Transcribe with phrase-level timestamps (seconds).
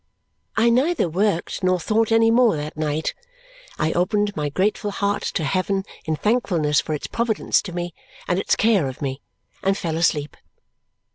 [0.57, 3.13] I neither worked nor thought any more that night.
[3.77, 7.93] I opened my grateful heart to heaven in thankfulness for its providence to me
[8.27, 9.21] and its care of me,
[9.61, 10.37] and fell asleep.